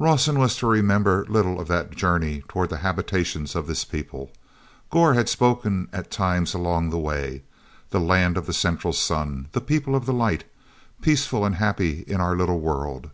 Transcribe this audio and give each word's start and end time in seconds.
awson 0.00 0.38
was 0.38 0.56
to 0.56 0.66
remember 0.66 1.26
little 1.28 1.60
of 1.60 1.68
that 1.68 1.90
journey 1.94 2.42
toward 2.48 2.70
the 2.70 2.78
habitations 2.78 3.54
of 3.54 3.66
this 3.66 3.84
people. 3.84 4.32
Gor 4.88 5.12
had 5.12 5.28
spoken 5.28 5.88
at 5.92 6.10
times 6.10 6.54
along 6.54 6.88
the 6.88 6.98
way:"... 6.98 7.42
the 7.90 8.00
Land 8.00 8.38
of 8.38 8.46
the 8.46 8.54
Central 8.54 8.94
Sun.... 8.94 9.48
The 9.52 9.60
People 9.60 9.94
of 9.94 10.06
the 10.06 10.14
Light, 10.14 10.44
peaceful 11.02 11.44
and 11.44 11.56
happy 11.56 12.04
in 12.06 12.22
our 12.22 12.34
little 12.34 12.58
world...." 12.60 13.10